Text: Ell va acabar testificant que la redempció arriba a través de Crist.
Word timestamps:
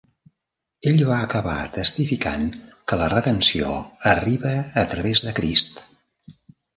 Ell 0.91 1.01
va 1.09 1.17
acabar 1.25 1.57
testificant 1.75 2.47
que 2.91 2.97
la 3.01 3.09
redempció 3.15 3.73
arriba 4.13 4.55
a 4.83 4.87
través 4.95 5.23
de 5.27 5.35
Crist. 5.41 5.83